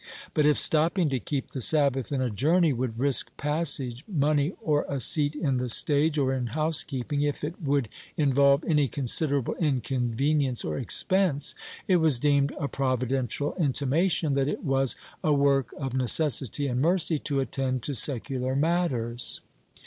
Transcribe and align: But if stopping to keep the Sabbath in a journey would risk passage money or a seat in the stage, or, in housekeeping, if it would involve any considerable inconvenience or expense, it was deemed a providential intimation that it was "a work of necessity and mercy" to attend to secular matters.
But 0.33 0.47
if 0.47 0.57
stopping 0.57 1.09
to 1.09 1.19
keep 1.19 1.51
the 1.51 1.61
Sabbath 1.61 2.11
in 2.11 2.21
a 2.23 2.31
journey 2.31 2.73
would 2.73 2.97
risk 2.97 3.29
passage 3.37 4.03
money 4.07 4.51
or 4.59 4.83
a 4.89 4.99
seat 4.99 5.35
in 5.35 5.57
the 5.57 5.69
stage, 5.69 6.17
or, 6.17 6.33
in 6.33 6.47
housekeeping, 6.57 7.21
if 7.21 7.43
it 7.43 7.61
would 7.61 7.87
involve 8.17 8.63
any 8.63 8.87
considerable 8.87 9.53
inconvenience 9.59 10.65
or 10.65 10.75
expense, 10.75 11.53
it 11.87 11.97
was 11.97 12.17
deemed 12.17 12.51
a 12.59 12.67
providential 12.67 13.53
intimation 13.59 14.33
that 14.33 14.47
it 14.47 14.63
was 14.63 14.95
"a 15.23 15.33
work 15.33 15.71
of 15.77 15.93
necessity 15.93 16.65
and 16.65 16.81
mercy" 16.81 17.19
to 17.19 17.39
attend 17.39 17.83
to 17.83 17.93
secular 17.93 18.55
matters. 18.55 19.41